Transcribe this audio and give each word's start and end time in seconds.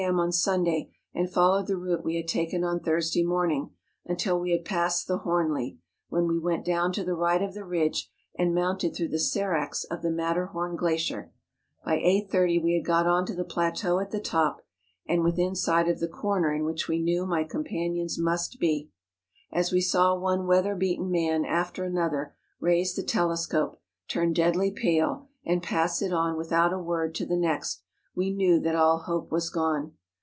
m. 0.07 0.19
on 0.19 0.31
Sunday, 0.31 0.89
and 1.13 1.29
followed 1.31 1.67
the 1.67 1.77
route 1.77 2.03
we 2.03 2.15
had 2.15 2.27
taken 2.27 2.63
on 2.63 2.79
Thursday 2.79 3.23
morn¬ 3.23 3.51
ing 3.53 3.69
until 4.03 4.39
we 4.39 4.49
had 4.51 4.65
passed 4.65 5.07
the 5.07 5.19
Hornli, 5.19 5.77
when 6.09 6.27
we 6.27 6.39
went 6.39 6.65
down 6.65 6.91
to 6.93 7.03
the 7.03 7.13
right 7.13 7.41
of 7.43 7.53
the 7.53 7.63
ridge 7.63 8.09
and 8.35 8.55
mounted 8.55 8.95
through 8.95 9.09
the 9.09 9.19
seracs 9.19 9.83
of 9.91 10.01
the 10.01 10.09
Matterhorn 10.09 10.75
glacier. 10.75 11.31
By 11.85 11.97
8.30 11.97 12.63
we 12.63 12.73
liad 12.73 12.83
got 12.83 13.05
on 13.05 13.27
to 13.27 13.35
the 13.35 13.43
plateau 13.43 13.99
at 13.99 14.09
the 14.09 14.19
top, 14.19 14.63
and 15.07 15.23
within 15.23 15.53
sight 15.55 15.87
of 15.87 15.99
the 15.99 16.07
corner 16.07 16.51
in 16.51 16.65
which 16.65 16.87
we 16.87 16.97
knew 16.97 17.27
my 17.27 17.43
com¬ 17.43 17.63
panions 17.71 18.13
must 18.17 18.59
be. 18.59 18.89
As 19.51 19.71
we 19.71 19.81
saw 19.81 20.17
one 20.17 20.47
weather 20.47 20.73
beaten 20.73 21.11
man 21.11 21.45
after 21.45 21.83
another 21.85 22.33
raise 22.59 22.95
the 22.95 23.03
telescope, 23.03 23.79
turn 24.07 24.33
deadly 24.33 24.71
pale, 24.71 25.27
and 25.45 25.61
pass 25.61 26.01
it 26.01 26.11
on 26.11 26.37
without 26.37 26.73
a 26.73 26.79
word 26.79 27.13
to 27.13 27.23
the 27.27 27.37
next 27.37 27.83
we 28.13 28.29
knew 28.29 28.59
that 28.59 28.75
all 28.75 28.97
hope 29.03 29.31
was 29.31 29.49
gone. 29.49 29.93